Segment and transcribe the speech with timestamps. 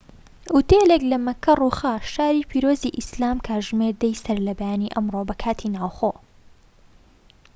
[0.53, 6.11] ئوتێلێك لە مەککە ڕووخا، شاری پیرۆزی ئیسلام کاتژمێر ١٠ی سەرلەبەیانی ئەمڕۆ بە کاتی ناوخۆ